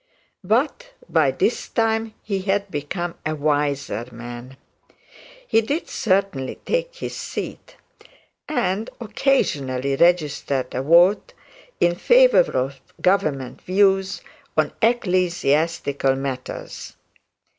But 0.43 0.93
by 1.07 1.29
this 1.29 1.69
time, 1.69 2.15
he 2.23 2.41
had 2.41 2.71
become 2.71 3.13
a 3.23 3.35
wiser 3.35 4.07
man. 4.11 4.57
He 5.45 5.61
did 5.61 5.87
certainly 5.89 6.55
take 6.65 6.95
his 6.95 7.15
seat, 7.15 7.75
and 8.49 8.89
occasionally 8.99 9.95
registered 9.95 10.73
a 10.73 10.81
vote 10.81 11.33
in 11.79 11.93
favour 11.93 12.39
of 12.51 12.81
Government 12.99 13.61
view 13.61 14.01
on 14.57 14.71
ecclesiastical 14.81 16.15
matters. 16.15 16.95